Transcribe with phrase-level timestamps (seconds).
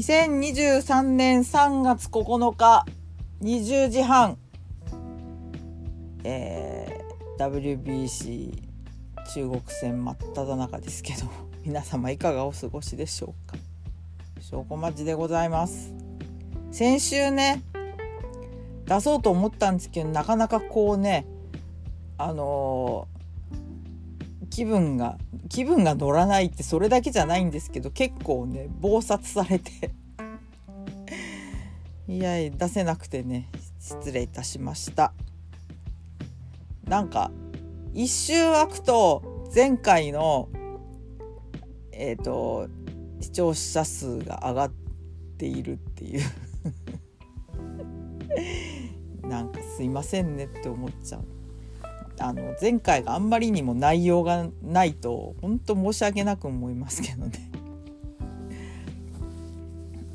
[0.00, 2.86] 2023年3月9日
[3.42, 4.38] 20時半、
[6.24, 8.62] えー、WBC
[9.34, 11.26] 中国戦真っ只中ですけど
[11.66, 13.58] 皆様いかがお過ごしでしょうか？
[14.40, 15.92] 証拠待ちでございます。
[16.72, 17.62] 先週ね
[18.86, 21.26] 出そうと思ったんですけどなかなかこうね
[22.16, 25.18] あのー、気分が
[25.50, 29.99] 気分が乗らないってそれだけじゃないんですけど結構ね忙殺されて。
[32.10, 35.12] いや出せなくてね失礼いたしました。
[36.88, 37.30] なんか
[37.94, 40.48] 一周空くと前回の
[41.92, 42.66] えっ、ー、と
[43.20, 44.72] 視聴者数が上がっ
[45.38, 46.22] ているっていう。
[49.28, 51.24] なんかすいませんねって思っちゃう。
[52.18, 57.50] あの前回があんまりにも内容がないと本当申し訳なく思いますけどね。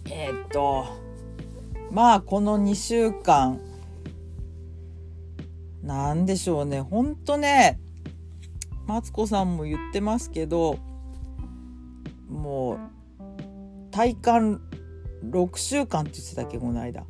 [0.11, 1.04] えっと
[1.95, 3.61] まあこの2週間。
[5.81, 6.81] なんでしょうね。
[6.81, 7.79] ほんとね
[8.85, 10.77] マツコさんも言ってますけど
[12.27, 12.79] もう
[13.91, 14.61] 体感
[15.23, 17.05] 6週間って言ってたっけこの間。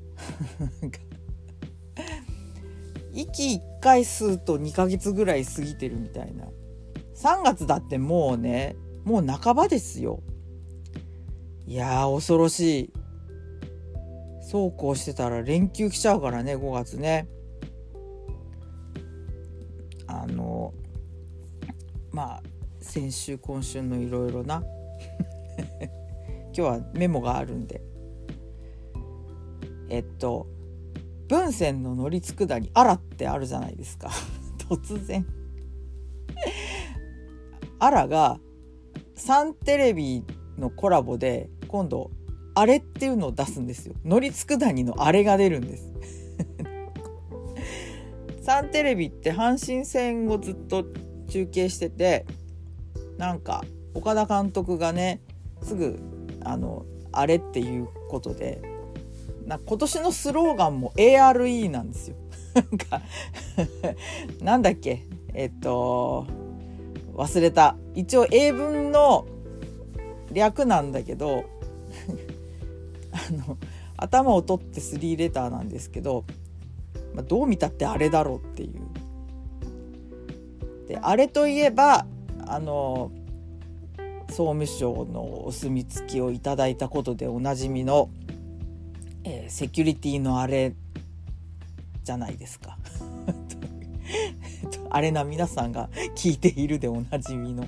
[3.12, 6.46] 息1回吸うと2ヶ月ぐらい過ぎてるみたいな。
[7.16, 10.22] 3月だってもうねもう半ばですよ。
[11.66, 13.05] いやー恐ろしい。
[14.46, 17.28] そうこうしてたら連休来ちゃうからね5月ね。
[20.06, 20.72] あの
[22.12, 22.44] まあ
[22.80, 24.64] 先週今週のいろいろな。
[26.54, 27.82] 今日はメモがあるんで。
[29.90, 30.46] えっと
[31.28, 34.12] 文線の乗り継くだり「あら」ってあるじゃないですか。
[34.70, 35.26] 突然。
[37.80, 38.40] あらが
[39.16, 40.24] サンテレビ
[40.60, 42.12] のコラボで今度
[42.56, 43.96] あれっていうのを出すんですよ。
[44.04, 45.94] 乗り継くだにのあれが出るんです。
[48.42, 50.86] サンテレビって阪神戦をずっと
[51.30, 52.26] 中継してて
[53.18, 53.64] なんか
[53.94, 55.22] 岡田監督がね
[55.64, 56.00] すぐ
[56.44, 58.62] あのあれっていうことで
[59.46, 62.16] な今年のスローガンも ARE なんですよ。
[62.56, 63.02] なんか
[64.42, 65.04] なんだっけ？
[65.34, 66.26] えっと
[67.16, 67.76] 忘れた。
[67.96, 69.26] 一応英文の
[70.32, 71.46] 略なんだけど
[73.16, 73.58] あの
[73.98, 76.26] 頭を取って3レターなんですけど、
[77.14, 78.82] まあ、どう見たってあれだろうっていう。
[80.88, 82.06] であれといえば
[82.48, 83.12] あの
[84.30, 88.10] 総務省のお墨付きをいただいたことでおなじみの
[89.26, 90.74] えー、セキュリティのあれ
[92.04, 92.78] じゃないですか。
[94.92, 97.66] あれな皆さんが聞いているでおなじみの。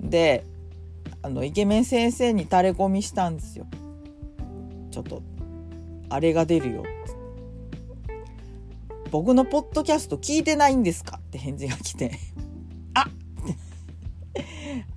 [0.00, 0.44] で
[1.22, 3.66] あのイケメン先生にタレコミしたんですよ。
[4.92, 5.22] ちょっと
[6.10, 6.84] あれが出るよ。
[9.10, 11.18] 僕のポッドキャスト聞いてないんですか？
[11.18, 12.12] って返事が来て。
[12.94, 13.06] あ！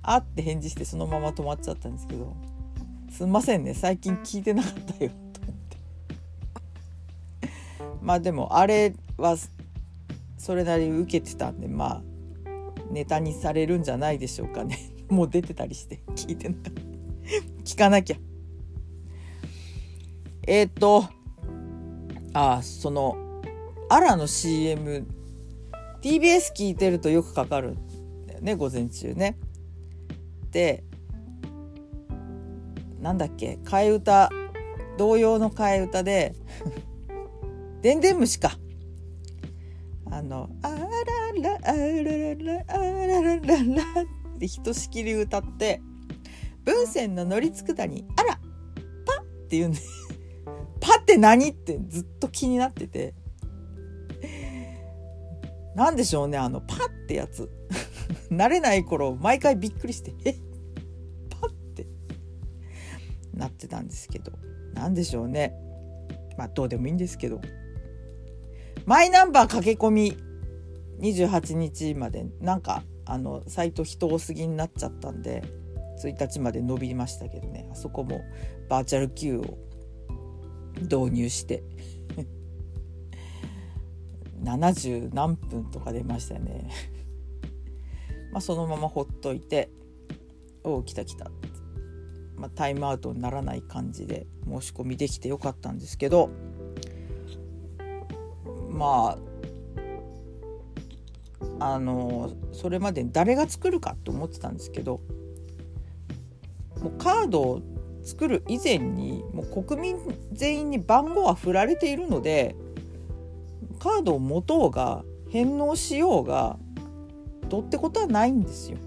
[0.02, 2.36] あって返事してそのまま止まっちゃったんですけど。
[3.10, 3.72] すんませんね。
[3.74, 5.10] 最近聞いてなかったよ。
[5.32, 5.76] と思って。
[8.02, 9.36] まあでもあれは
[10.36, 12.02] それなりに受けてたんでまあ
[12.90, 14.78] ネタにされるんじゃないでしょうかね。
[15.08, 16.82] もう出てたりして聞いてなかった。
[17.64, 18.16] 聞かなきゃ
[20.46, 21.08] えっ、ー、と
[22.32, 23.16] あその
[23.88, 25.06] アラの CM
[26.02, 29.38] TBS 聞いてるとよくかかるんだよね午前中ね。
[30.50, 30.84] で
[33.00, 34.30] なんだっけ替え歌
[34.98, 36.34] 童謡の替え歌で
[37.82, 38.58] 「でんでん虫か」
[40.10, 40.86] あの「あらら
[41.62, 44.02] あらららあらららら」
[44.36, 45.80] ってひとしきり歌って
[46.64, 48.40] 文線の乗りつくだに「あら
[49.04, 50.05] パ」って言うんです
[50.86, 53.14] 「パって何?」ってずっと気になってて。
[55.74, 57.50] なんでしょうねあの「パ」ってやつ。
[58.30, 60.34] 慣れない頃毎回びっくりして「え？
[61.28, 61.86] パって。
[63.34, 64.32] なってたんですけど。
[64.74, 65.54] 何でしょうね。
[66.38, 67.40] まあどうでもいいんですけど。
[68.86, 70.16] マイナンバー駆け込み
[71.00, 75.42] 28日までなんかあのサイト人多すぎになっちゃったんで
[76.02, 77.68] 1日まで伸びましたけどね。
[77.70, 78.22] あそこも
[78.68, 79.58] バーチャル Q を
[80.82, 81.62] 導入して。
[84.42, 86.70] 70何分とか出ましたね。
[88.32, 89.70] まあそのままほっといて
[90.62, 91.30] おお来た来た。
[92.36, 96.28] まあ、タイムアウトにならない感じで申し込みできてよかったんですけど
[98.68, 99.18] ま
[101.58, 105.00] ああのそれまで誰が作るかって思ってたんですけど
[106.82, 107.62] もうカードを
[108.06, 109.98] 作る以前にもう国民
[110.32, 112.54] 全員に番号は振られているので
[113.80, 116.56] カードを持とうが返納しようが
[117.48, 118.78] どうってことはないんですよ。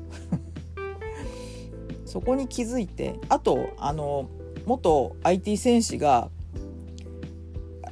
[2.05, 4.29] そこに気づいてあとあの
[4.65, 6.29] 元 IT 戦士が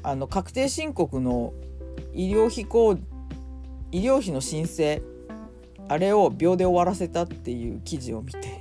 [0.03, 1.53] あの確定申告の
[2.13, 2.97] 医療費公
[3.91, 5.01] 医療費の申請
[5.89, 8.56] あれを秒で終わらせたっていう記事を見て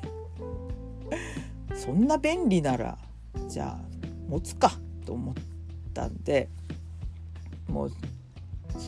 [1.87, 2.99] そんな便利なら
[3.49, 3.85] じゃあ
[4.29, 4.73] 持つか
[5.05, 5.35] と思っ
[5.95, 6.49] たんで
[7.69, 7.93] もう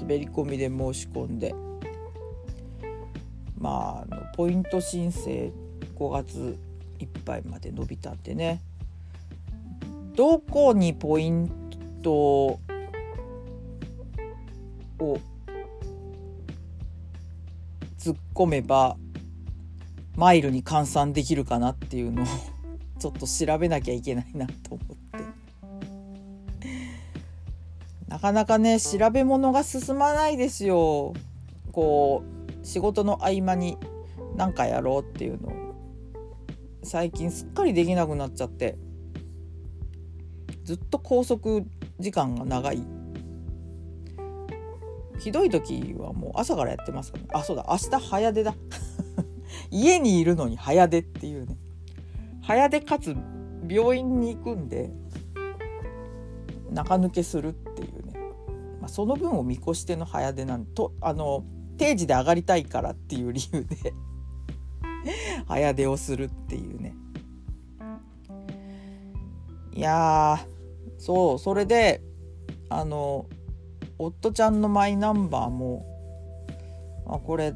[0.00, 1.54] 滑り込みで申し込んで
[3.56, 5.52] まああのポイント申請
[5.96, 6.58] 5月
[6.98, 8.60] いっぱいまで伸びたんでね。
[10.18, 11.48] どこにポイン
[12.02, 12.60] トを
[17.96, 18.96] 突っ込めば
[20.16, 22.26] マイルに換算できるかなっていうのを
[22.98, 24.98] ちょっと調べなきゃいけないなと思って。
[28.08, 31.14] なかなかね調べ物が進まないですよ。
[31.72, 33.78] こう仕事の合間に
[34.36, 35.48] 何かやろうっていうの。
[35.48, 35.52] を
[36.82, 38.76] 最近すっかりできなくなっちゃって。
[40.64, 41.62] ずっと拘束
[41.98, 42.82] 時間が長い。
[45.18, 47.30] ひどい時はもう朝からやってますからね。
[47.32, 48.54] あそうだ明日早出だ。
[49.70, 51.56] 家にいるのに早出っていうね。
[52.48, 53.14] 早出かつ
[53.68, 54.90] 病院に行くんで
[56.70, 58.18] 中抜けするっていうね、
[58.80, 61.44] まあ、その分を見越しての早出なんとあの
[61.76, 63.92] 定時で上がりたいからっていう理由で
[65.46, 66.94] 早出をするっていうね。
[69.74, 70.38] いや
[70.96, 72.02] そうそれで
[72.70, 73.26] あの
[73.98, 75.84] 夫ちゃんのマイナンバーも
[77.06, 77.54] あこれ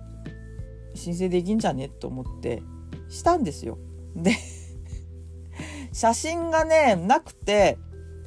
[0.95, 1.89] 申請できんじゃね？
[1.89, 2.63] と思って
[3.09, 3.79] したんですよ。
[4.15, 4.37] で
[5.93, 7.79] 写真がねなくて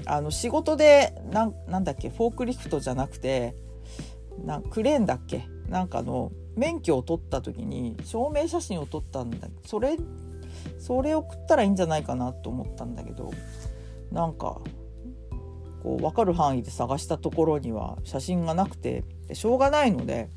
[0.06, 3.56] あの仕事でなんなんだっけフォークリフトじゃなくて
[4.44, 5.48] なクレーンだっけ？
[5.68, 9.98] なんかの免許を取った時に証明写真を撮ったんだそれ
[10.78, 13.32] それ送ったらいいんじゃないかなと思ったんだけど
[14.12, 14.62] なんか
[15.82, 19.04] こう分かる範囲で探したところには写真がなくて
[19.34, 20.30] しょうがないので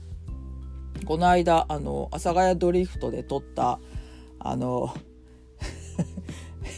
[1.04, 3.78] この間あの阿佐ヶ谷ドリフトで撮った
[4.40, 4.94] あの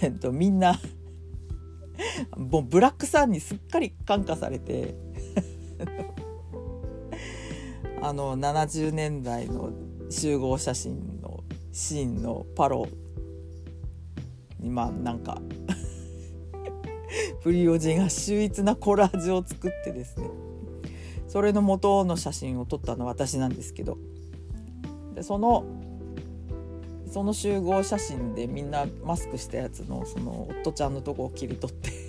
[0.02, 0.81] えっとみんな
[2.37, 4.94] もうブラックさんにすっかり感化されて
[8.02, 9.73] あの70年代の
[10.08, 12.87] 集合写真のシーンのパロ
[14.58, 15.41] にまあなんか
[17.43, 20.29] プリオジが秀逸なコラージュを作ってですね
[21.29, 23.99] それの元の写真を撮ったのは私なんですけど
[25.14, 25.64] でその
[27.11, 31.91] その集合写真でみんなマスクしたやつのその夫ちゃんのとこを切り取って。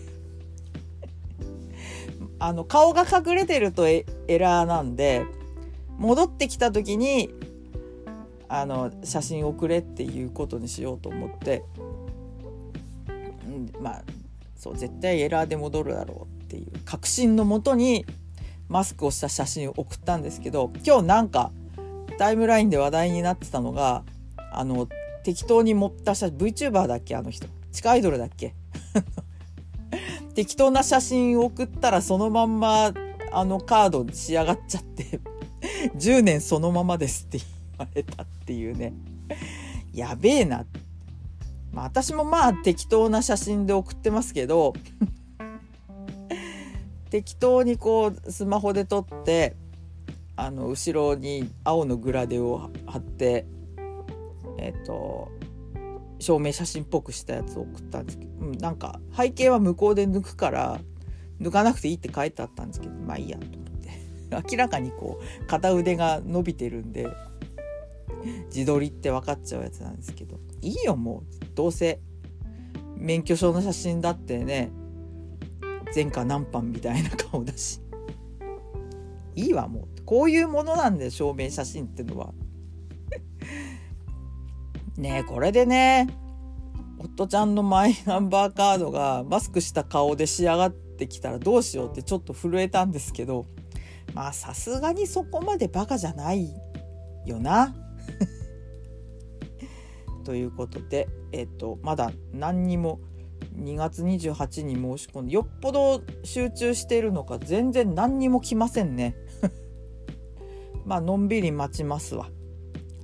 [2.39, 5.25] あの顔が隠れてるとエラーなんで
[5.97, 7.29] 戻ってきた時に
[8.47, 11.63] あの写真を送れっていうことにしようと思って、
[13.45, 14.03] うん、まあ
[14.55, 18.05] そう絶対エラーで戻るだろうっていう確信のもとに
[18.67, 21.51] マスクをした写真を送ったんですけど今日なんか
[22.17, 24.03] タイムラインで話題になってたのが
[24.51, 24.87] あの
[25.23, 27.15] 適当に持った写真 VTuber だっけ？
[27.15, 27.47] あの人。
[27.71, 28.53] 地下アイドルだっけ？
[30.35, 32.93] 適当な写真を送ったらそのまんま
[33.31, 35.19] あのカード仕上がっちゃって
[35.97, 38.93] 10年そのままですって言われたっていうね。
[39.93, 40.65] やべえな。
[41.71, 44.73] まあ私もまあ適当な写真で送ってますけど
[47.09, 49.55] 適当にこうスマホで撮って
[50.35, 53.45] あの後ろに青のグラデを貼って
[54.61, 55.29] えっ、と
[56.19, 60.79] 証明写真っぽくしたやつを送ったんですけど、うん、なんか背景は向こうで抜くから
[61.41, 63.91] 抜かなくていいって書いてあったんですけどまあいいやと思って。
[64.55, 67.07] 明らかにこう片腕が伸びてるんで
[68.45, 70.39] 自撮りって分かっちゃうやつなんですけど。
[70.61, 71.99] いいよもうどうせ
[72.95, 74.71] 免許証の写真だってね
[75.93, 77.81] 前科何班みたいな顔だし。
[79.35, 80.01] いいわもう。
[80.05, 82.33] こういうものなんで証明写真ってのは。
[85.01, 86.07] ねこれでね
[86.97, 93.45] 夫ちゃんのマイナンバーカードがマスクした顔で仕上がってきたらどうしようってちょっと震えたんですけど
[94.13, 96.53] まあさすがにそこまでバカじゃない
[97.25, 97.75] よな。
[100.23, 102.99] ということで、えっと、まだ何にも
[103.57, 109.15] 2月28に申し込んでよっぽど集中しているのか全然何にも来ませんね。
[110.85, 112.29] まあのんびり待ちますわ。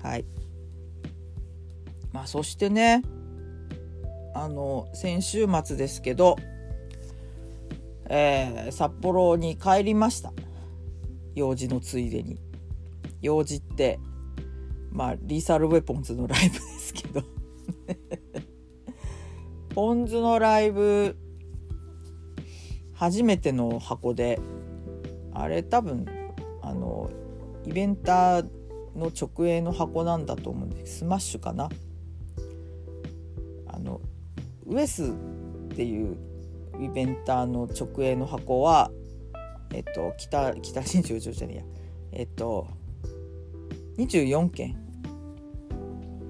[0.02, 0.26] はい。
[2.18, 3.04] まあそしてね
[4.34, 6.36] あの先週末ですけど、
[8.10, 10.34] えー、札幌に帰りました。
[11.36, 12.40] 用事のついでに。
[13.22, 14.00] 用事って
[14.92, 17.22] まあリーサルウェポンズのライブですけど。
[19.76, 21.16] ポンズのライブ
[22.96, 24.40] 初めての箱で
[25.34, 26.08] あれ多分
[26.64, 27.12] あの
[27.68, 28.50] イベンター
[28.96, 31.70] の直営の箱なんだと思うんですスマッシュかな。
[34.68, 35.08] WESSっ
[35.76, 36.18] ていう
[36.80, 38.92] イベンターの直営の箱は
[39.74, 41.64] えっと北北新宿じゃねえや。
[42.12, 42.68] えっと
[43.98, 44.78] 24軒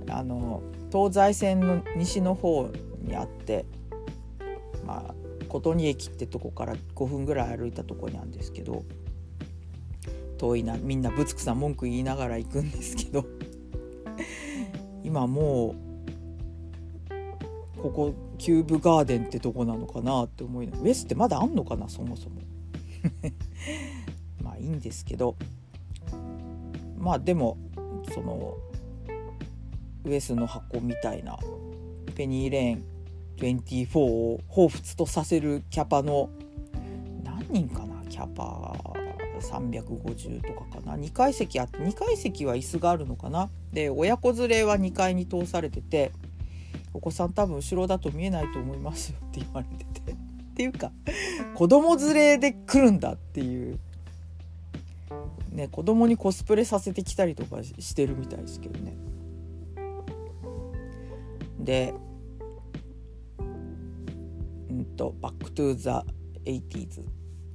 [0.09, 2.69] あの東西線の西の方
[3.01, 3.65] にあって
[4.85, 5.13] まあ
[5.49, 8.83] 琴仁駅ってとこから5分ぐらい歩いたとこにあるんですけど
[10.37, 13.25] 遠いなみんなぶつくさん文句言いながら行くんですけど
[15.03, 15.75] 今も
[17.77, 22.41] うここキューブガーデンってとこなのかなって思いなウエスってまだあんのかなそもそも。
[24.41, 25.35] まあいいんですけど。
[26.97, 27.57] まあでも
[28.13, 28.57] その
[30.03, 31.37] ウエスの箱みたいな
[32.15, 32.83] ペニーレーン
[33.37, 36.29] 24を彷彿とさせるキャパの
[37.23, 38.75] 何人かなキャパ
[39.39, 40.97] 350とかかな。
[40.97, 43.49] 2階席あって2階席は椅子があるのかな。
[43.71, 46.11] で親子連れは2階に通されてて
[46.97, 50.11] お子さん多分後ろだと見えないと思いますよって言われてて。
[50.17, 50.91] っていうか
[51.53, 53.79] 子供連れで来るんだっていう。
[55.51, 58.97] ね子供にコスプレさせてきたりとかしてるみたいですけどね。
[61.59, 61.93] で
[64.69, 66.03] うんと「バック・トゥ・ザ・
[66.45, 67.01] エイティーズ」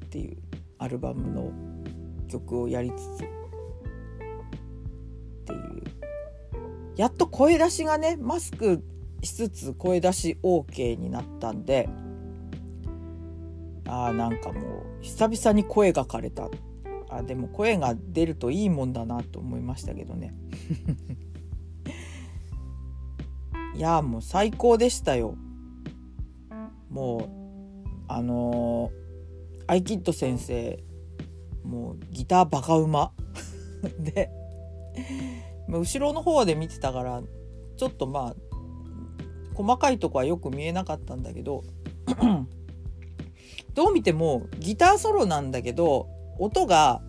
[0.07, 0.37] っていう
[0.79, 1.51] アルバムの
[2.29, 3.19] 曲をやりつつっ
[5.47, 5.83] ていう。
[6.97, 8.83] やっと声出しがねマスク
[9.23, 11.89] しつつ声出し OK になったんで
[13.87, 16.49] あーなんかもう久々に声が枯れた。
[17.11, 20.35] あでも声が出るといいもんだなと思いましたけどね。
[23.77, 25.35] いやもう最高でしたよ。
[26.89, 27.29] もう
[28.09, 30.83] あのー、アイキッド先生
[31.65, 33.13] もうギターバカう ま
[33.99, 34.31] で
[35.69, 37.23] 後ろの方で見てたから
[37.77, 38.52] ちょっとまあ
[39.55, 41.65] 細かいとこはよく見えなかったんだけど
[43.75, 47.01] どう見てもギターソロなんだけど音が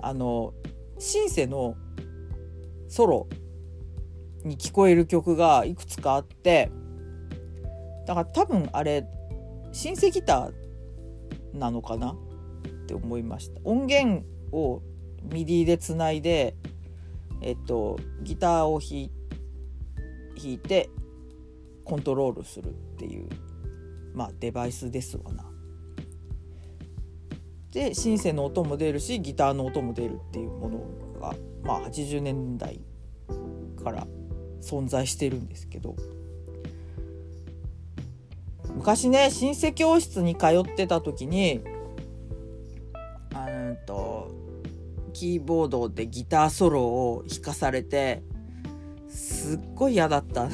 [0.00, 0.54] あの
[0.98, 1.76] シンセの
[2.88, 3.28] ソロ
[4.44, 6.70] に聞こえる曲がいくつかあって
[8.06, 9.06] だから多分あれ
[9.72, 12.12] シンセギターなのかな？
[12.12, 13.60] って思いました。
[13.64, 14.82] 音源を
[15.22, 16.54] MIDIでつないで
[17.40, 19.10] えっとギターを弾
[20.52, 20.90] いて
[21.84, 23.28] コントロールするっていう
[24.14, 25.44] まあデバイスですわな。
[27.72, 32.80] でシンセの音も出るしギターの音も出るっていうものがまあ80年代
[33.82, 34.06] から
[34.62, 35.96] 存在してるんですけど
[38.76, 41.62] 昔ねシンセ教室に通ってた時に
[43.34, 44.30] うんと
[45.12, 48.22] キーボードでギターソロを弾かされて
[49.08, 50.48] すっごい嫌だった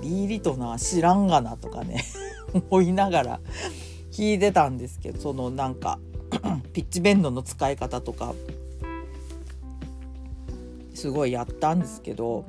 [0.00, 2.04] リーリとな知らんがなとかね
[2.70, 3.40] 思いながら
[4.16, 5.98] 弾いてたんですけどそのなんか
[6.72, 8.34] ピッチベンドの使い方とか
[10.94, 12.44] すごいやったんですけど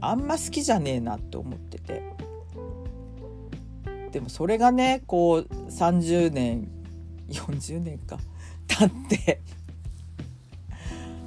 [0.00, 2.02] あんま好きじゃねえなって思ってて。
[4.12, 5.40] でもそれがねこう
[5.70, 6.68] 30年
[7.30, 8.18] 40年か
[8.68, 9.40] 経って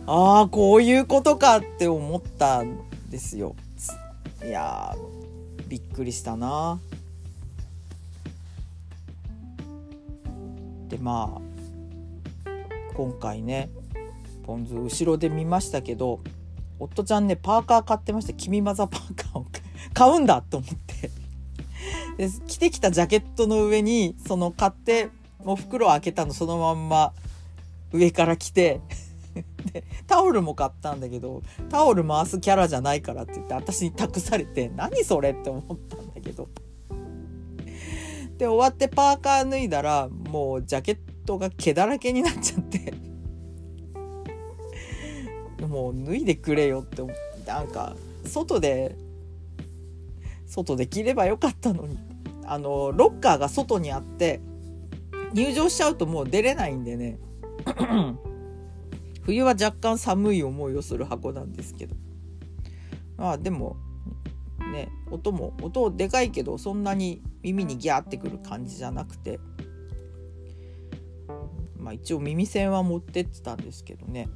[0.05, 2.77] ああこういうことかって思ったん
[3.09, 3.55] ですよ。
[4.45, 4.95] いや
[5.67, 6.79] びっくりしたな。
[10.87, 11.41] でまあ
[12.95, 13.69] 今回ね
[14.45, 16.21] ポン酢後ろで見ましたけど
[16.79, 18.33] 夫ちゃんねパーカー買ってました。
[18.33, 19.45] 君マザパーカーを
[19.93, 20.19] 買う。
[20.21, 21.11] んだと思って。
[22.17, 25.09] で着てきたジャケットの上にその買って
[25.43, 27.13] もう袋を開けたのそのまんま
[27.91, 28.81] 上から着て。
[29.73, 36.47] でタオルも買ったんだけどタオル回すキャラじゃないからって言って私に託されて何それって思ったんだけど。
[38.37, 42.93] で終わってパーカー脱いだらもうジャケットが毛だらけになっちゃって。
[45.65, 47.01] もう脱いでくれよって
[47.45, 48.95] なんか外で
[50.45, 51.97] 外で着ればよかったのに。
[52.47, 54.39] あのロッカーが外にあって
[55.33, 57.17] 入場しちゃうともう出れないんでね。
[59.25, 61.95] 冬は若干寒い思いをする箱なんですけど。
[63.17, 63.77] まあでも
[64.71, 69.39] ね音も音でかいけどそんなに耳にギャーってくる感じじゃなくて。
[71.77, 74.27] まあ一応耳栓は持ってってたんですけどね。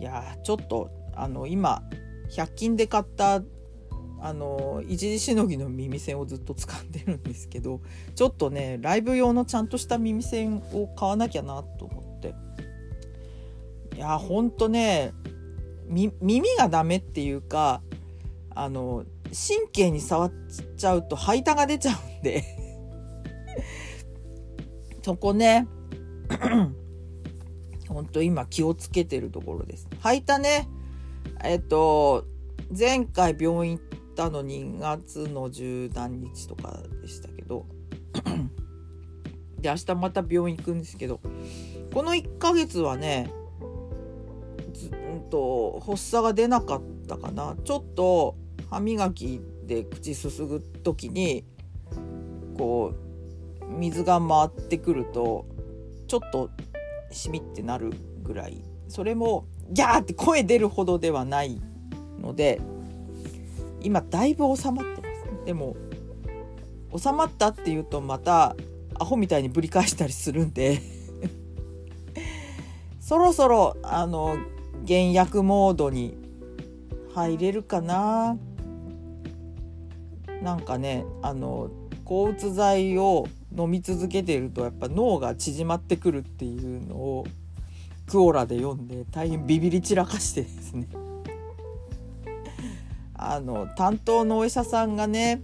[0.00, 1.82] いやちょっとあの今
[2.30, 3.42] 100均で買った
[4.20, 7.80] あの一時しのぎの耳栓をずっと使ってるんですけど
[8.14, 12.34] ちょっとねライブ用のちゃんとした耳栓を買わなきゃなと思って。
[13.98, 15.12] いやほんとね
[15.88, 17.82] 耳がダメっていうか
[18.54, 20.32] あの神経に触っ
[20.76, 22.44] ちゃうと吐いたが出ちゃうんで
[25.02, 25.66] そこね
[27.88, 29.88] ほんと今気をつけてるところです。
[29.98, 30.68] 吐いたね
[31.42, 32.24] えっと
[32.70, 37.66] 前回病院行ったの2月の十何日とかでしたけど
[39.58, 41.18] で明日また病院行くんですけど
[41.92, 43.32] この1ヶ月はね
[44.78, 47.56] ずんと発作が出なかったかな。
[47.64, 48.36] ちょっと
[48.70, 51.44] 歯磨きで口すすぐ時に
[52.56, 52.94] こ
[53.60, 55.46] う水が回ってくると
[56.06, 56.50] ちょっと
[57.10, 57.92] しみってなる
[58.22, 58.62] ぐらい。
[58.86, 61.60] それもギャーって声出るほどではない
[62.18, 62.60] ので
[63.82, 65.08] 今だいぶ収まってま
[65.42, 65.44] す。
[65.44, 65.76] でも
[66.96, 68.54] 収まったっていうとまた
[68.98, 70.80] アホみたいにぶり返したりするんで。
[73.00, 74.36] そろそろあの
[74.84, 76.16] 減薬モードに
[77.14, 78.36] 入れるかな。
[80.42, 81.70] なんかねあの
[82.04, 87.26] 抗うつ剤を飲み続けてるとやっぱ脳が縮まってくるっていうのを
[88.06, 90.86] クオラで読んで大変ビビり散らかしてですね。
[93.14, 95.42] あの担当のお医者さんがね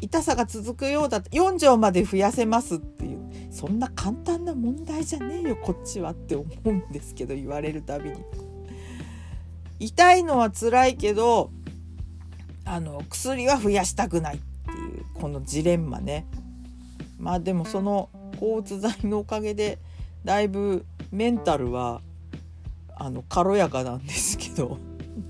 [0.00, 3.25] 痛さが続くようだ4錠まで増やせますっていう
[3.56, 8.16] そんな簡単な問題じゃねえよこっちはって思うんですけど言われるたびに。
[9.78, 11.50] 痛いのは辛いけど
[12.66, 16.26] あの薬は増やしたくないっていうこのジレンマね。
[17.18, 19.78] まあでもその抗うつ剤のおかげで
[20.22, 22.02] だいぶメンタルは
[22.94, 24.76] あの軽やかなんですけど。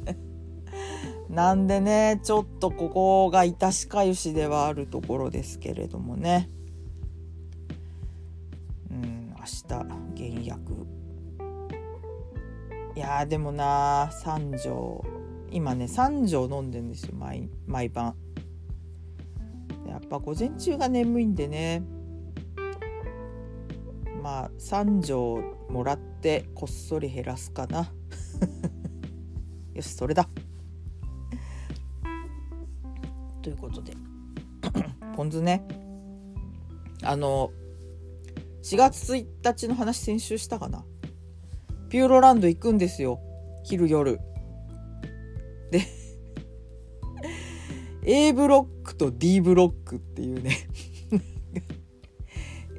[1.31, 6.51] なんでねちょっとここが致しかゆしではあるところですけれどもね。
[9.47, 10.87] うん明日減薬。
[12.97, 15.05] いやでもな3錠
[15.51, 18.17] 今ね3錠飲んでんですよ毎毎晩。
[19.87, 21.85] やっぱ午前中が眠いんでね。
[24.23, 25.39] まあ3錠
[25.71, 27.93] もらってこっそり減らすかな。
[29.75, 30.29] よしそれだ。
[33.43, 33.93] ということで
[35.15, 35.65] ポン酢ね。
[37.05, 37.53] あの
[38.67, 40.85] 4月1日の話先週したかな。
[41.89, 43.21] ピューロランド行くんですよ。
[43.63, 44.19] 昼夜。
[45.71, 45.83] で
[48.05, 50.69] A ブロックと D ブロックっていうね。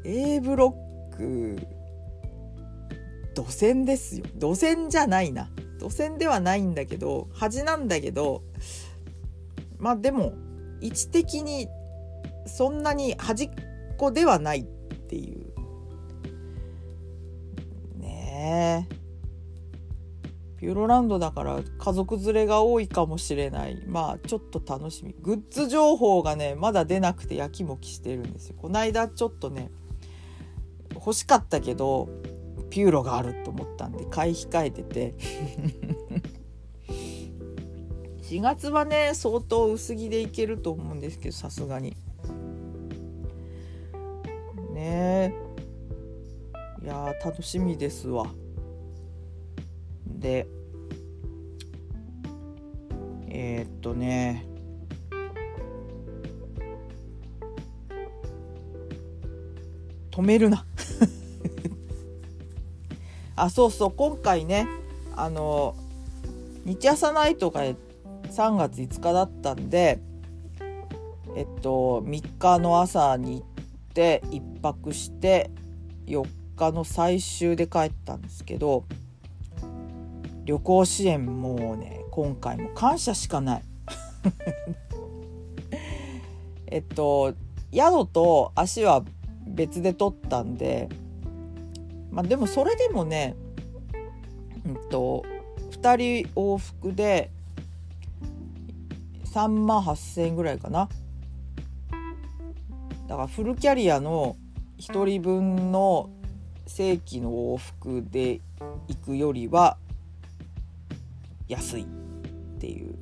[0.04, 0.76] A ブロ
[1.14, 1.58] ック
[3.34, 4.26] 土線ですよ。
[4.36, 5.50] 土線じゃないな。
[5.80, 8.44] 土線ではないんだけど端なんだけど
[9.80, 10.34] まあでも
[10.82, 11.70] 位置的に
[12.46, 13.50] そんなに端っ
[13.98, 14.66] こではないっ
[15.08, 15.47] ていう。
[18.38, 18.88] ね。
[20.58, 23.84] ピューロランドだから家族連れが多いかもしれない。
[23.86, 25.16] まあちょっと楽しみ。
[25.22, 28.56] グッズ情報がねまだ出なくてやきもきしてるんですよ。
[28.58, 29.70] こないだちょっとね
[30.94, 32.10] 欲しかったけど
[32.70, 35.16] ピューロがあると思ったんで買い控えてて。
[38.28, 41.96] 4月はね相当薄着でいけると思うんですけどさすがに。
[47.24, 48.28] 楽しみですわ。
[50.06, 50.48] で
[53.30, 54.46] えー、っとね。
[60.12, 60.66] 止めるな。
[63.36, 63.92] あそうそう。
[63.92, 64.68] 今回ね
[65.16, 65.76] あの
[66.66, 70.00] 日朝ナイトが3月5日だったんで
[71.36, 75.52] えっと3日の朝に行って1泊して
[76.08, 76.24] 4
[76.58, 78.86] 日の最終で帰ったんですけど
[80.46, 83.64] 旅行支援もうね今回も感謝しかない。
[86.68, 87.34] えっと
[87.72, 89.04] 宿と足は
[89.46, 90.90] 別で取ったんで
[92.12, 93.36] まあでもそれでもね
[94.66, 95.24] うんと
[95.72, 97.30] 2人往復で
[99.26, 100.90] 3万8,000円ぐらいかな。
[103.08, 104.36] だからフルキャリアの
[104.80, 106.10] 1人分の
[106.68, 108.42] 正規の往復で
[108.88, 109.78] 行くよりは
[111.48, 111.86] 安いっ
[112.60, 112.96] ていう。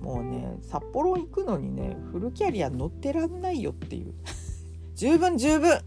[0.00, 4.14] もうね札幌行くのにねフルキャリア乗ってらんないよっていう。
[4.94, 5.70] 十分十分。
[5.78, 5.80] っ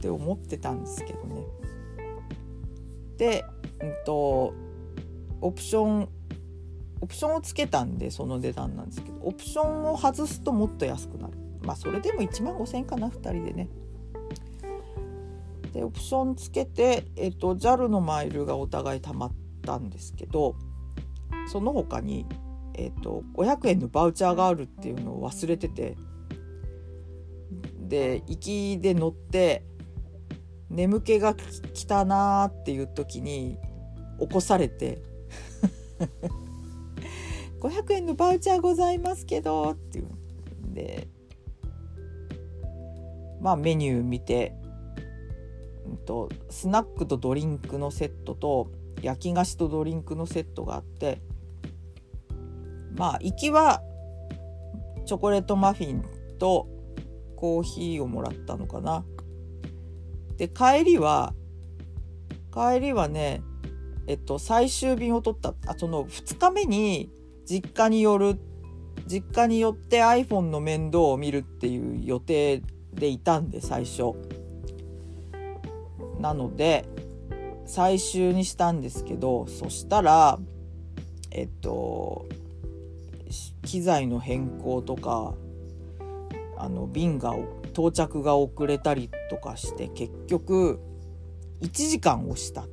[0.00, 1.44] て思ってたんですけどね。
[3.18, 3.44] で、
[3.82, 4.54] うんと、
[5.42, 6.08] オプション
[7.02, 11.39] オプションをつけたんでその値段なんですけどオプションを外すともっと安くなる。
[11.62, 13.68] まあそれでも1万5,000円かな2人でね。
[15.72, 20.56] でオプションつけて、えっと、JAL のマイルがお互い貯まったんですけど
[21.46, 22.26] その他に、
[22.74, 25.96] えっと、500円のバウチャーがあるっていうのを忘れてて
[27.78, 28.36] で行
[28.76, 29.64] きで乗って
[30.70, 33.56] 眠気が来たなーっていう時に
[34.18, 35.02] 起こされて。
[37.60, 40.06] 500円のバウチャーございますけどっていう
[40.66, 41.08] んで
[43.40, 44.54] まあメニュー見て、
[45.86, 48.70] うんと、スナックとドリンクのセットと
[49.02, 51.20] 焼き菓子とドリンクのセットがあって
[52.96, 53.82] まあ行きは
[55.06, 56.04] チョコレートマフィン
[56.38, 56.68] と
[57.36, 59.04] コーヒーをもらったのかな。
[60.36, 61.34] で帰りは
[62.52, 63.42] 帰りはね
[64.06, 67.10] えっと最終便を取ったあその2日目に
[67.46, 68.38] 実家に寄る
[69.06, 72.62] 実家に寄って iPhone の面倒を見るっていう予定
[73.00, 74.12] でいたんで最初。
[76.20, 76.84] なので
[77.64, 80.38] 最終にしたんですけどそしたら
[81.30, 82.26] えっと
[83.62, 85.34] 機材の変更とか
[86.58, 87.34] あの便が
[87.72, 90.78] 到着が遅れたりとかして結局
[91.62, 92.64] 1時間押した。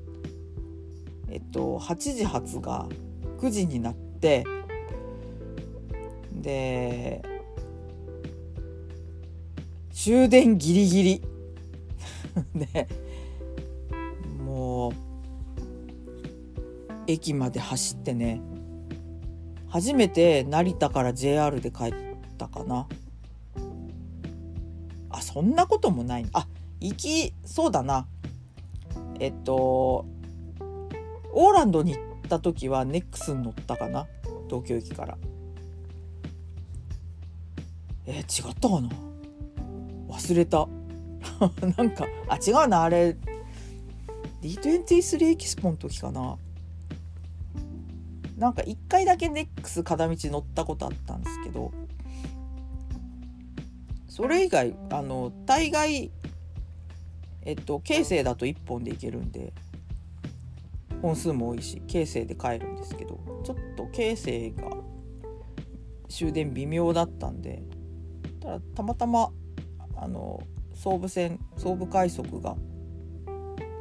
[1.29, 2.87] えっと8時発が
[3.39, 4.43] 9時になって
[6.31, 7.21] で
[9.97, 11.21] 終電ギリギリ。
[12.53, 12.87] で
[14.39, 14.93] もう
[17.07, 18.39] 駅まで走ってね
[19.67, 21.93] 初めて成田から JR で帰っ
[22.37, 22.87] たかな。
[25.09, 26.47] あそんなこともないあ
[26.79, 28.07] 行きそうだな。
[29.19, 30.05] えっと
[31.33, 34.05] オーランドに行った時はネックスに乗ったかな。
[34.47, 35.17] 東京駅から。
[38.05, 38.23] え、違っ
[38.61, 39.06] たかな。
[40.17, 40.67] 忘れた。
[41.77, 43.15] なんかあ違うなあれ。
[44.41, 46.37] D23 エキスポの時かな。
[48.37, 51.71] なんか1回だけネックス片道乗ったことあったんですけど。
[54.07, 56.11] それ以外あの大概
[57.43, 59.53] えっと京成だと1本で行けるんで。
[60.99, 63.19] 本数も多いし京成で帰るんですけど。
[63.43, 64.63] ちょっと京成が
[66.09, 67.61] 終電微妙だったんで。
[68.39, 69.31] ただたまたま
[69.97, 70.41] あの
[70.73, 72.55] 総武線総武快速が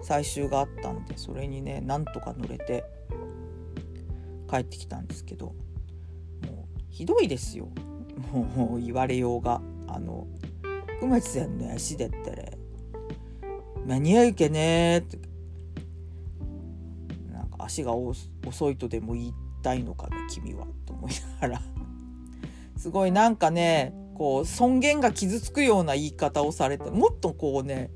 [0.02, 2.84] 最終があったんでそれにねなんとか乗れて
[4.48, 7.68] 帰ってきたんですけどもうひどいですよ。
[8.32, 9.60] もう言われようが。
[9.88, 10.26] あの
[11.00, 12.44] 熊地さんの足だったら
[13.86, 14.98] 間に合うけね？
[14.98, 15.18] って。
[17.30, 20.66] なんか足が遅いとでも言いたいのかな君は。
[20.86, 21.62] と思いながら。
[22.76, 27.90] すごいなんかねこう尊厳が傷つくような言い方をされてもっとこうね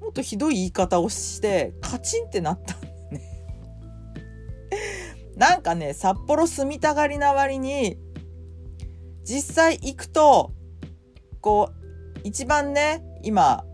[0.00, 3.22] もっとひどい言い方をしてカチンってなったんだね。
[5.36, 7.98] なんかね札幌住みたがりな割に
[9.22, 10.50] 実際行くと
[11.40, 13.64] こう一番ね今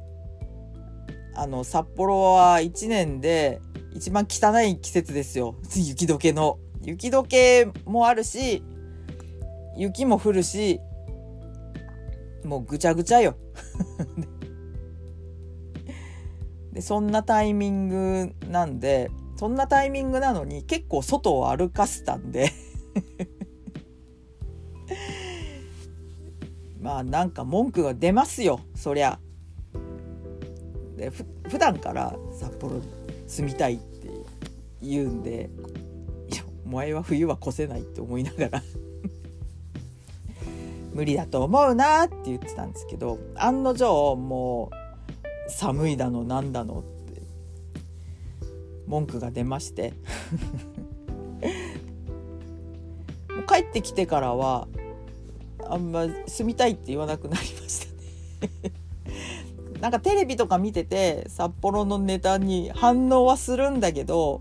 [1.35, 3.63] あの札幌は1年で
[3.95, 5.55] 一番汚い季節ですよ。
[5.75, 6.59] 雪解けの。
[6.83, 8.63] 雪解けもあるし
[9.77, 10.81] 雪も降るし
[12.45, 13.37] もうぐちゃぐちゃよ。
[16.73, 22.51] でそんなタイミングなんでそんなタイミングなのに結構外を歩かせたんで。
[26.81, 29.19] まあなんか文句が出ますよそりゃ。
[30.97, 32.83] でふ普段から札幌に
[33.27, 34.11] 住みたいって
[34.83, 35.51] 言うんで
[36.33, 38.63] 「いやお前は冬は越せない」って思いながら。
[40.99, 44.73] 無理だと思うなって言ってたんですけど案の定も
[45.47, 47.23] う寒いだのなんだのって
[48.89, 49.95] 文句が出まして。
[53.31, 54.67] もう帰ってきてからは
[55.69, 58.73] あんま住みたいって言わなくなりましたね。
[59.81, 64.41] なんかテレビとか見てて札幌のネタに反応はするんだけど、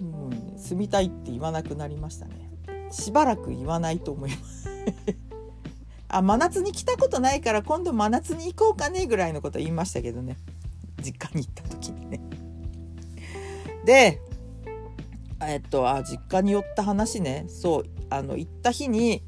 [0.00, 2.48] うん、住みたいって言わなくなりましたね。
[2.90, 4.68] しばらく言わないと思います。
[6.08, 10.36] あ真夏に来たことないから今度真夏に行こうかねぐらいのこと言いましたけどね。
[11.02, 12.20] 実家に行った時にね。
[13.84, 14.20] で
[15.40, 17.44] えっとあ実家に寄った話ね。
[17.48, 19.22] そうあの行った日に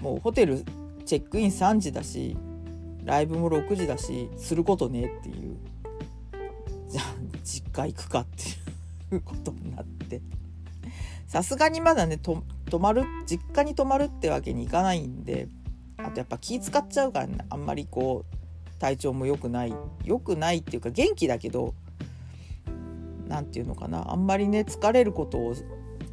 [0.00, 0.64] もうホテル
[1.04, 2.36] チェックイン3時だし
[3.04, 5.56] ライブも6時だしすることねっていう。
[6.88, 7.04] じゃあ
[7.44, 10.20] 実家行くかっていうことになって。
[11.30, 12.42] さすがにまだね泊
[12.80, 15.46] まる実家に泊まるってわけにいかないんで
[15.96, 21.76] あとやっぱ気使っちゃうから、ね、あんまりこう体調も良くない良くないっていうか元気だけど
[23.28, 25.54] 何て言うのかなあんまりね疲れることを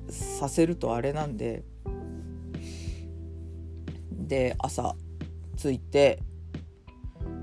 [0.08, 1.64] させるとあれなんで
[4.12, 4.96] で朝
[5.56, 6.20] 着いて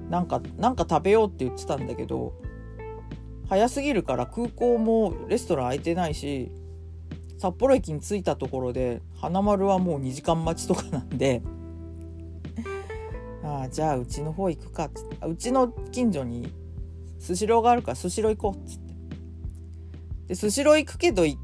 [0.08, 2.34] なんかなんか食べようって言ってたんだけど
[3.48, 6.52] 早すぎるから空港もレストラン空いてないし
[7.44, 11.42] 札幌駅に着いたところで花丸はもう2時間待ちとかなんで
[13.44, 15.26] ああじゃあうちの方行くかっつって。
[15.26, 16.50] うちの近所に
[17.18, 18.94] スシローがあるからスシロー行こうっつって。
[20.28, 21.36] でスシロー行くけど来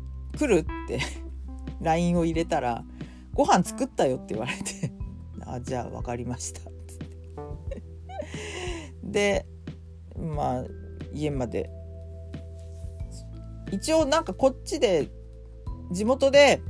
[0.47, 1.01] るって
[1.83, 2.83] LINE を入れたら
[3.35, 4.91] 「ご飯作ったよ」って言われて
[5.45, 7.83] 「ああじゃあ分かりました」っつって。
[9.05, 9.47] で
[10.17, 10.65] まあ
[11.13, 11.71] 家まで。
[13.71, 15.11] 一応なんかこっちで
[15.91, 16.63] 地元で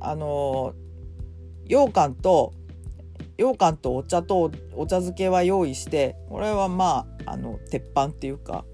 [0.00, 0.74] あの
[1.68, 2.52] 羊羹と
[3.38, 8.64] 羊羹とお茶とお茶漬けは用意してこれはまああの鉄板っていうか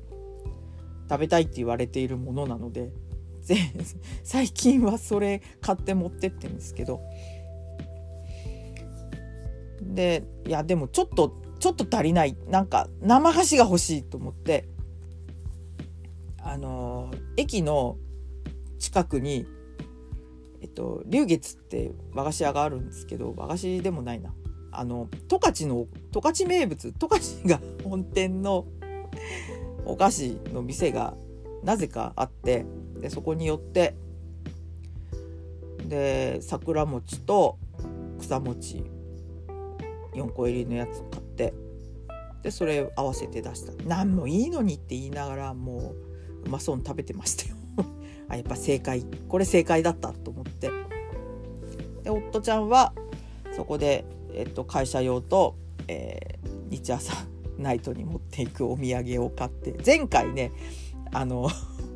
[1.08, 2.90] 食べたいって言われているものなので
[4.22, 7.00] 最近はそれ買って持ってってんですけど。
[9.82, 12.36] でいやでもちょっとちょっと足りない。
[12.48, 14.68] なんか生菓子が欲しいと思って。
[16.44, 17.96] あの駅の
[18.78, 19.46] 近くに
[20.72, 24.34] と龍月って和菓子屋があるんですけど和菓子でもないな。
[24.74, 28.66] あの十勝の十勝名物十勝が 本店の
[29.84, 31.14] お菓子の店が
[31.62, 32.64] なぜかあって
[33.00, 33.94] でそこに寄って
[35.86, 37.58] で桜餅と
[38.18, 38.82] 草餅
[40.14, 41.52] 4個入りのやつを買って
[42.42, 43.72] でそれ合わせて出した。
[43.84, 45.94] 何もいいのにって言いながらも
[46.44, 47.56] ううまそうに食べてましたよ。
[48.28, 49.04] あやっぱ正解。
[49.28, 50.31] これ正解だったと
[52.02, 52.92] で夫ちゃんは
[53.56, 55.56] そこで、えっと、会社用と、
[55.88, 57.12] えー、日朝
[57.58, 60.52] ナイトに持っていくお土産を買って前回ね
[61.12, 61.48] あの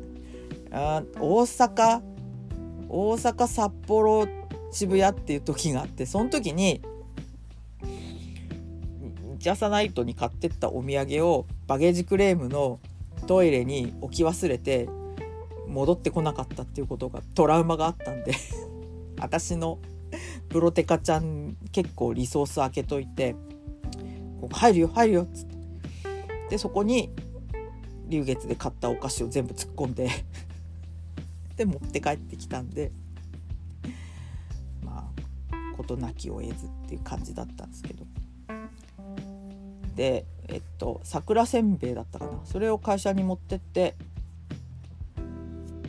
[0.71, 2.01] あ大阪
[2.89, 4.27] 大阪札幌
[4.71, 6.81] 渋谷っていう時があってその時に
[9.39, 12.79] 日朝ナイトに買ってったお土産をバゲージクレームの
[13.27, 14.89] トイレに置き忘れて
[15.67, 18.33] 戻ってこなかったっていうことがトラウマがあったんで
[19.19, 19.79] 私の
[20.49, 23.35] プロテカちゃん結構リソース開けといて
[24.41, 25.57] 「ここ入るよ入るよ」っつって。
[26.49, 27.11] でそこに
[28.07, 30.09] 龍月で買ったお菓子を全部突っ込んで
[31.57, 32.91] で持って帰ってきたんで
[34.81, 38.05] まあ事なきを得ずっていう感じだったんですけど。
[39.95, 42.39] でえっと桜せんべいだったかな。
[42.45, 43.95] それを会社に持ってって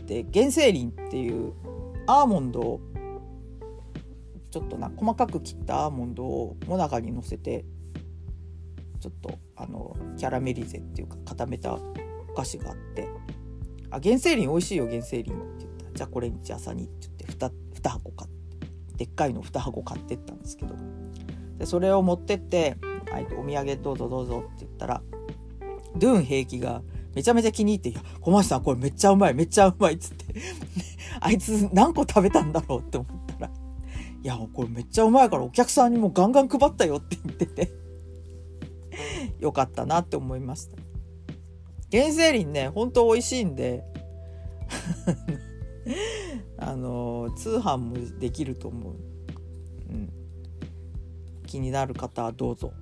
[0.07, 1.53] で原生林っていう
[2.07, 2.81] アーモンドを
[4.51, 7.65] ちょっとな細かく切ったアーモンドをもなかにのせて
[9.01, 11.81] ちょっとあのキャラメリゼっていうか固めたお
[12.35, 13.09] 菓子があって
[13.91, 17.51] 「あ原生林美味しいよ原生林」って言った「じゃあこれ日朝に」って言って 2,
[17.83, 18.39] 2箱買って
[18.97, 20.75] でっかいの2箱買ってったんですけど。
[21.59, 22.77] でそれを持ってって
[23.11, 25.03] 「はい、お土産どうぞどうぞ」って言ったら
[25.97, 26.83] ドゥーン兵器が
[27.15, 30.27] めちゃめちゃ気に入って「いや小町さんこれめっちゃうまいめっちゃうまい」っつって。
[31.21, 33.18] あいつ何個食べたんだろうって思ったら
[34.23, 37.89] 「いやこれめっちゃうまいからお客さんにもガンガン配ったよ」って言ってて。
[39.39, 40.77] よかったなって思いました。
[41.91, 43.85] 原生林ね本当美味しいんで。
[46.59, 48.95] あの通販もできると思う、
[49.91, 50.13] うん、
[51.47, 52.73] 気になる方はどうぞ。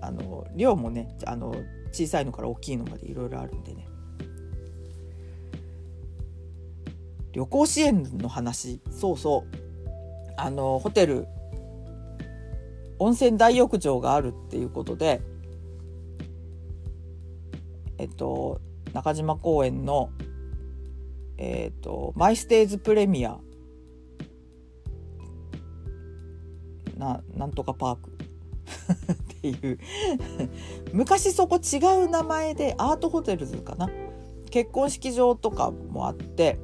[0.00, 1.54] あの量もねあの
[1.92, 3.88] 小さいのから大きいのまでいろいろあるんでね。
[7.32, 8.80] 旅行支援の話。
[8.90, 9.65] そうそう。
[10.36, 11.26] あのホテル
[12.98, 15.20] 温泉大浴場があるっていうことで
[17.98, 18.60] えっと
[18.92, 20.10] 中島公園の
[21.38, 23.38] えっとマイステーズプレミア
[26.96, 28.10] ななんとかパーク
[29.12, 29.78] っていう
[30.92, 33.90] 昔そこ違う名前でアートホテルズかな？
[34.50, 36.58] 結婚式場とかもあって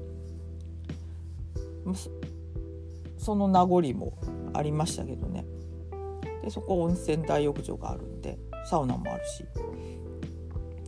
[3.22, 4.18] その名残も
[4.52, 5.46] ありましたけどね。
[6.42, 8.36] でそこ温泉大浴場があるんで
[8.68, 9.44] サウナもあるし。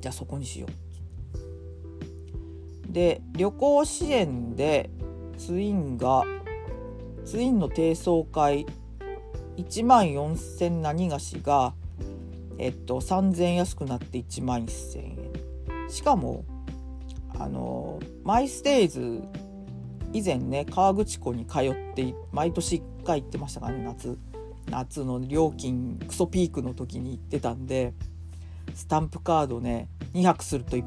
[0.01, 2.93] じゃあそこにしよう。
[2.93, 4.91] で旅行支援で
[5.39, 6.25] ツインが
[7.25, 8.67] ツインの低層階
[9.57, 11.73] 1万4,000何菓子が
[12.59, 15.19] えっと3,000円安くなって1万1,000円。
[15.89, 16.45] しかも
[17.39, 19.23] あのマイステイズ
[20.15, 24.17] 以前ね河口湖に通って毎年1回行ってましたからね夏。
[24.71, 27.93] 夏の料金クソピークの時に行ってたんで
[28.75, 30.85] スタンプカードね2泊するといっ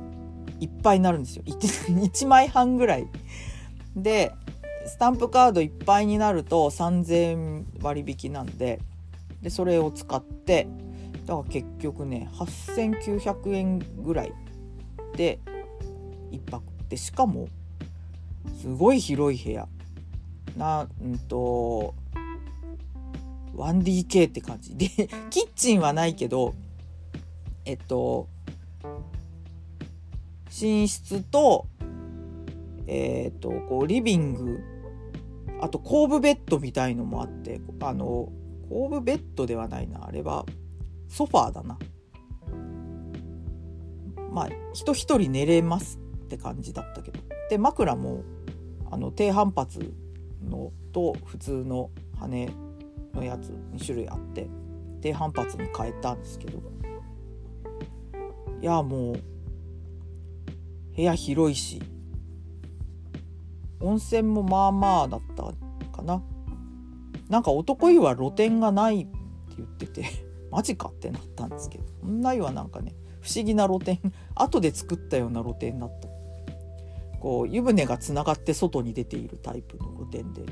[0.81, 1.43] ぱいになるんですよ。
[1.45, 3.07] 1, 1 枚半ぐらい。
[3.95, 4.31] で
[4.87, 8.79] スタンプカードいっぱいになると3,000円割引なんで
[9.41, 10.67] でそれを使って
[11.25, 14.33] だから結局ね8,900円ぐらい
[15.15, 15.39] で
[16.31, 16.63] 1泊。
[16.87, 17.49] でしかも
[18.61, 19.67] すごい広い部屋。
[20.57, 21.93] なんと
[23.55, 24.75] 1DK って感じ。
[24.75, 24.87] で
[25.29, 26.53] キッチンはないけど
[27.65, 28.27] えっと
[30.61, 31.67] 寝室と
[32.87, 34.59] えっとこうリビング
[35.61, 38.29] あと後部ベッドみたいのもあってあの
[38.69, 40.05] 後部ベッドではないな。
[40.05, 40.45] あれは
[41.07, 41.77] ソファーだな。
[44.31, 47.19] まあ人一人寝れますって感じだったけど。
[47.49, 48.23] で枕も
[48.89, 49.93] あの低反発
[50.43, 52.49] のと普通の羽
[53.13, 54.47] のやつ2種類あって
[55.01, 56.61] 低反発に変えたんですけど。
[58.59, 59.19] いやもう
[60.95, 61.79] 部屋広いし
[63.79, 65.43] 温泉もまあまあだった
[65.95, 66.23] かな。
[67.29, 69.11] なんか男湯は露天がないって
[69.57, 70.05] 言ってて
[70.49, 71.83] マジかってなったんですけど。
[72.03, 73.99] 女湯はなんかね不思議な露天
[74.33, 76.06] 後で作ったような露天だった
[77.27, 80.45] こう湯船がつながって外に出ているタイプの露天で。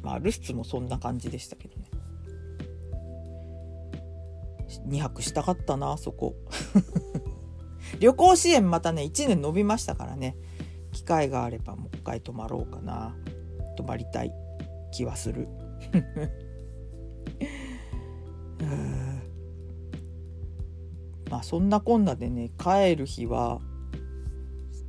[0.00, 1.90] まあ留守もそんな感じでしたけどね。
[4.86, 6.36] 2泊したかったなそこ。
[7.98, 10.36] 旅行支援またね1年延びましたからね。
[10.92, 13.16] 機会があればもう一回泊まろうかな。
[13.76, 14.32] 泊まりたい。
[14.92, 15.48] 気はする。
[21.28, 23.60] まあそんなこんなでね帰る日は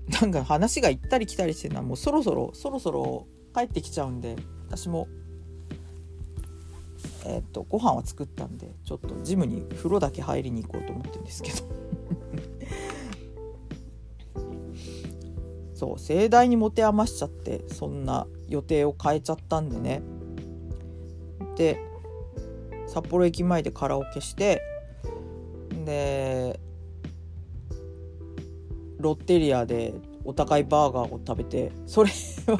[0.09, 4.35] なんか話が行ったり来たりしてるのはもうそろそろそろそろ帰ってきちゃうんで
[4.67, 5.07] 私も
[7.25, 11.57] えっ、とご飯は作ったんでちょっとジムに風呂だけ入りに行こうと思ってるんですけど。
[15.73, 20.01] そう盛大に持て余しちゃってそんな予定を変えちゃったんでね。
[21.55, 21.79] で
[22.87, 24.61] 札幌駅前でカラオケして
[25.85, 26.59] で
[28.99, 32.57] ロッテリアでお高いバーガーを食べてそれは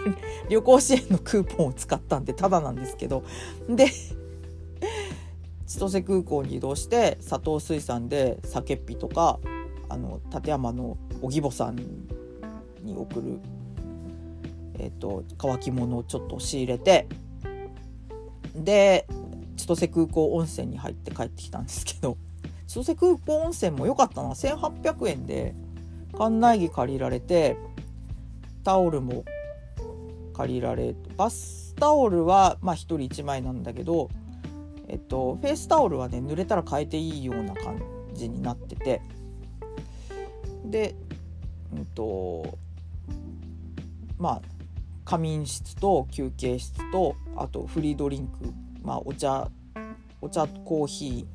[0.50, 3.24] 旅行支援のクーポンを使ったんでただなんですけど
[3.70, 3.88] で
[5.68, 9.40] 千歳空港に移動して佐藤水産で酒っぴとか
[9.90, 13.40] あの立山の荻保さんに送る、
[14.76, 17.08] えーと、乾き物をちょっと仕入れて
[18.56, 19.08] で
[19.58, 22.18] 千歳空港温泉に入って帰ってきたんですけど
[22.68, 24.30] 千歳空港温泉も良かったな。
[24.30, 25.56] 1800円で
[26.18, 27.58] 館内着借りられて
[28.64, 29.24] タオルも
[30.34, 34.10] 借りられバスタオルはまあ1人1枚なんだけど、
[34.88, 37.82] えっと、フェイスタオルはね濡れたら変えていいような感
[38.14, 39.02] じになってて。
[40.66, 40.96] で、
[41.74, 42.58] うんと
[44.18, 44.42] まあ
[45.06, 48.54] 仮眠室と休憩室とあとフリードリンク、
[48.84, 49.50] まあ、お茶
[50.20, 51.28] お茶コーヒ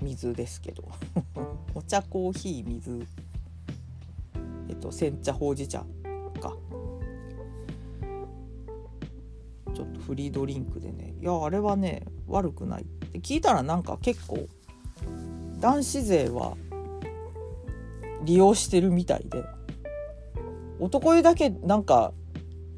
[0.00, 0.88] ー水ですけど。
[1.74, 3.06] お茶コーヒー水
[4.68, 5.84] えっと煎茶ほうじ茶
[6.40, 6.56] か。
[9.74, 11.14] ちょっとフリードリンクでね。
[11.20, 12.82] いやあれはね悪くない。
[12.82, 14.46] って聞いたらなんか結構
[15.60, 16.56] 男子勢は
[18.24, 19.44] 利用してるみたいで。
[20.80, 22.12] 男湯だけなんか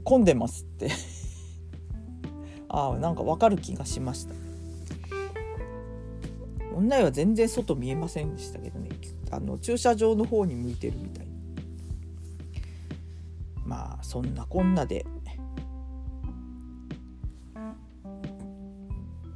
[0.05, 0.91] 混んでますって。
[2.69, 4.35] ああなんかわかる気がしました。
[6.75, 8.91] 女湯は全然外見えませんでしたけどね。
[9.31, 11.20] あの駐車場の方に向いてるみたい
[13.71, 15.07] まあそんなこんなで。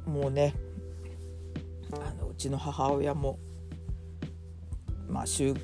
[0.05, 0.53] もうね
[1.91, 3.39] あのうちの母親も
[5.09, 5.55] まあ終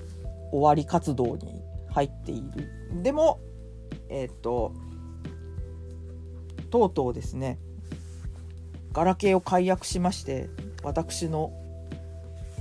[0.52, 3.02] わり活動に入っている。
[3.04, 3.42] でも
[4.08, 4.74] えっ、ー、と
[6.70, 7.60] とうとうですね
[8.94, 10.50] ガラケーを解約しまして
[10.84, 11.52] 私の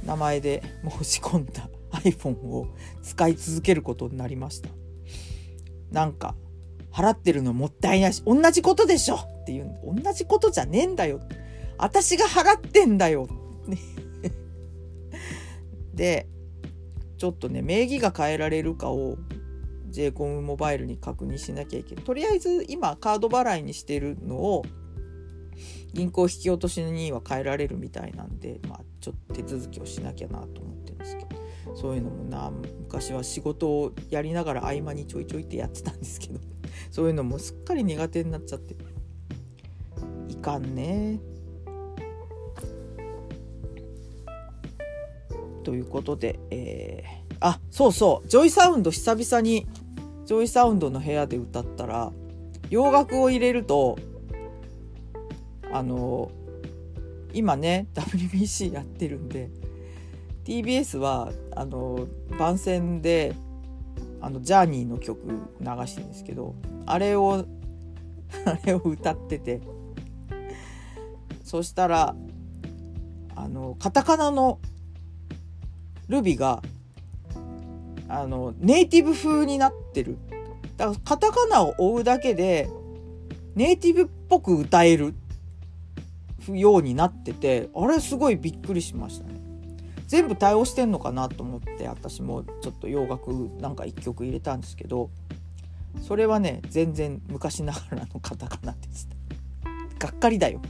[0.04, 0.62] 名前で
[0.98, 2.66] 申し込んだ iPhone を
[3.02, 4.70] 使い続けることになりました。
[5.90, 6.34] なんか
[6.92, 9.70] 払ってるのもったいないし同じことでしょっていう。
[9.84, 11.20] 同じことじゃねえんだよ。
[11.78, 13.28] 私が払ってんだよ。
[15.94, 16.28] で
[17.18, 19.18] ちょっとね名義が変えられるかを
[19.90, 22.04] j コムモバイルに確認しなきゃいけない。
[22.04, 24.64] とりあえず今カード払いにしてるのを
[25.92, 30.79] 銀行引き落としには変えられるみたいなんで、まあ、ちょっと手続きをしなきゃなと思って。
[31.74, 32.50] そういうのもな
[32.80, 36.40] 昔は仕事をやりながら合間にちょいちょいってやってたんですけど
[36.90, 38.74] そういうのもすっかり苦手になっちゃって。
[40.28, 41.20] いかんね。
[45.62, 48.28] ということで、えー、あそうそう。
[48.28, 49.66] JOYSOUND久々に
[50.24, 52.12] JOYSOUNDの部屋で歌ったら
[52.70, 53.98] 洋楽を入れると
[55.72, 56.30] あの
[57.32, 59.50] 今ね WBC やってるんで
[60.44, 62.06] TBS はあの
[62.38, 63.34] 番宣で
[64.20, 65.20] あのジャーニーの曲
[65.60, 66.54] 流してるんですけど
[66.86, 67.44] あれを
[68.44, 69.60] あれを歌ってて
[71.42, 72.14] そしたら
[73.34, 74.58] あのカタカナの
[76.08, 76.62] ルビが
[78.08, 80.18] あのネイティブ風になってる。
[80.76, 82.68] だからカタカナを追うだけで
[83.54, 85.14] ネイティブっぽく歌える
[86.48, 89.39] ようになっててあれすごいびっくりしましたね。
[90.10, 93.30] 全部対応してんのかなと思って私もちょっと洋楽
[93.60, 95.08] なんか1曲入れたんですけど
[96.02, 100.60] それはね全然昔ながらのカタカナでしたがっかりだよ。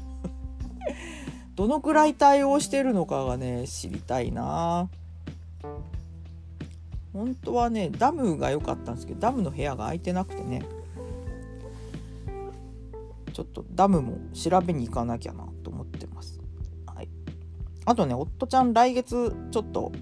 [1.56, 4.90] どのくらい対応してるのかがね知りたいな。
[7.14, 10.62] 本当はねダムが良かったんですけどダムの部屋が空いてなくてね。
[13.32, 16.29] ちょっとダムも調べに行かなきゃなと思ってます。
[17.86, 19.92] あとね夫ちゃん来月ちょっと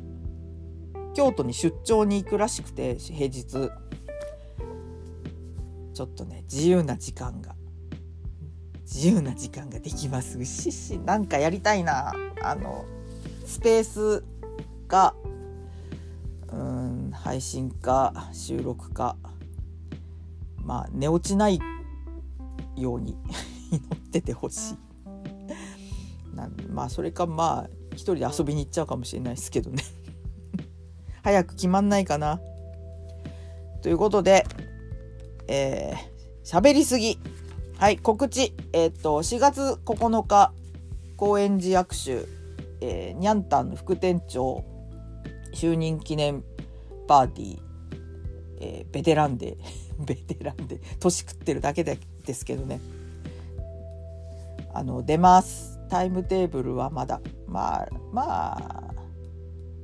[1.15, 3.71] 京都に出張に行くらしくて平日。
[5.99, 7.57] ちょっとね自由な時間が。
[8.83, 12.13] 自由な時間ができますししなんかやりたいな。
[12.41, 12.85] あの
[13.45, 14.25] スペース
[14.87, 15.15] が
[16.53, 19.17] うん配信か収録か。
[20.57, 21.59] まあ寝落ちない
[22.77, 23.17] ように
[23.73, 24.88] 祈っててほしい。
[26.71, 29.83] まあそれかまあ一人で遊びに行っちゃうかもしれないですけどね。
[31.23, 32.41] 早く決まんないかな。
[33.83, 34.45] ということで
[35.49, 37.19] えー、喋りすぎ。
[37.79, 38.55] はい告知。
[38.73, 40.53] えー、っと4月9日
[41.17, 42.13] 高円寺役所、
[42.81, 44.65] えー、ニャンタンの副店長
[45.55, 46.45] 就任記念
[47.09, 47.59] パーティー、
[48.61, 49.57] えー、ベテランで
[49.99, 52.81] ベテランで年食ってるだけでですけどね。
[54.75, 55.78] あの出ます。
[55.89, 57.21] タイムテーブルはまだ。
[57.47, 58.95] まあまあ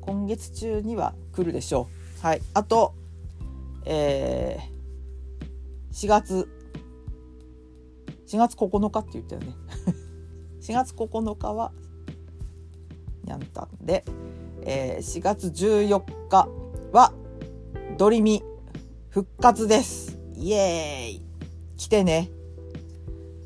[0.00, 1.88] 今月中には来るでしょ
[2.22, 2.26] う。
[2.26, 2.42] はい。
[2.54, 2.94] あと
[3.86, 6.48] えー、4月。
[8.26, 9.54] 4月9日って言ったよね。
[10.60, 11.72] 4月9日は
[13.24, 14.04] にゃんたんで、
[14.62, 16.48] えー、4月14日
[16.92, 17.12] は
[17.98, 18.42] ドリミ
[19.10, 20.18] 復活です。
[20.36, 21.22] イエーイ。
[21.76, 22.30] 来てね。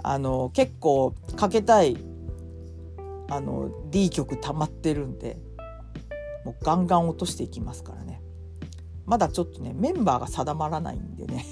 [0.02, 1.96] あの結構かけたい
[3.28, 5.38] あの D 曲溜まってるんで
[6.44, 8.22] もうガンガン落としていきますからね。
[9.06, 11.44] まだちょっとねメンバーが定まらないんでね。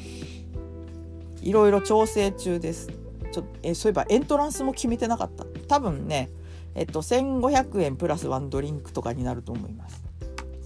[1.42, 2.88] いろいろ調整中です。
[3.32, 5.44] ちょえそういえばエントランスも決めてなかった。
[5.66, 6.30] 多分ね
[6.74, 10.02] えっと1500円プラスワンドリンクとかになると思います。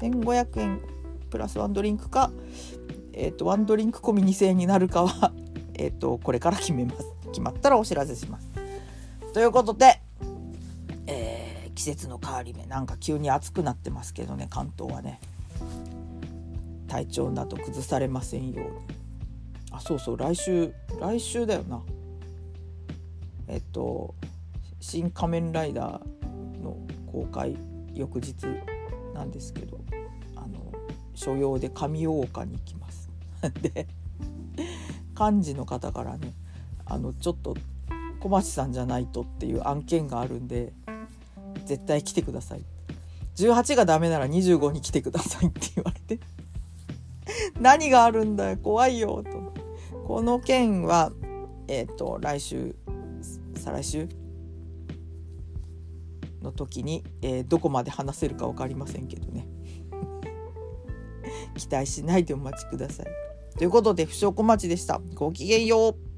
[0.00, 0.80] 1500円
[1.30, 2.30] プラスワンドリンクか
[3.12, 5.32] えっとワンドリンク込み2000円になるかは
[5.74, 7.06] えっ、と、これから決めます。
[7.26, 8.48] 決まったらお知らせします。
[9.32, 10.01] ということで、
[11.82, 15.20] 季節の変わり目、なんか急に暑くなってますけどね、関東はね。
[16.86, 18.76] 体調など崩されませんように。
[19.72, 21.82] あ、そうそう、来週、来週だよな。
[23.48, 24.14] えっと、
[24.78, 26.76] 新仮面ライダーの
[27.10, 27.56] 公開
[27.92, 28.36] 翌日
[29.12, 29.80] なんですけど、
[30.36, 30.72] あの、
[31.16, 33.10] 所用で上大岡に行きます。
[33.60, 33.88] で
[35.18, 36.32] 幹事の方からね
[36.86, 37.56] あのちょっと
[38.20, 40.72] 小町さんじゃないとっていう案件があるんで
[41.64, 42.64] 絶対来てください
[43.36, 46.22] 18がダメなら25に来てくださいって言われて
[47.60, 49.52] 何があるんだよ怖いよと
[50.06, 51.12] この件は
[51.68, 52.74] えっ、ー、と来週
[53.54, 54.08] 再来週？
[56.42, 59.46] の時に、えー、どこまで話せるか分かりませんけどね
[61.56, 63.06] 期待しないでお待ちください。
[63.56, 65.00] ということで、不祥小町でした。
[65.14, 66.11] ごきげんよう。